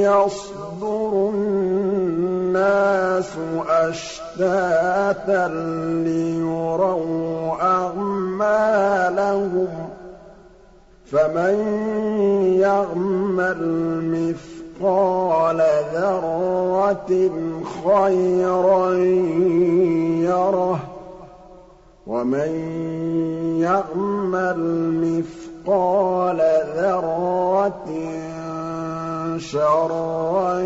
[0.00, 3.32] يَصْدُرُ النَّاسُ
[3.68, 5.48] أَشْتَاتًا
[6.04, 9.68] لِّيُرَوْا أَعْمَالَهُمْ ۚ
[11.12, 11.54] فَمَن
[12.60, 13.60] يَعْمَلْ
[14.16, 15.60] مِثْقَالَ
[15.94, 17.30] ذَرَّةٍ
[17.84, 18.94] خَيْرًا
[20.30, 20.80] يَرَهُ
[22.06, 22.50] وَمَن
[23.60, 24.60] يَعْمَلْ
[25.04, 26.40] مِثْقَالَ
[26.76, 27.88] ذَرَّةٍ
[29.38, 30.60] شَرًّا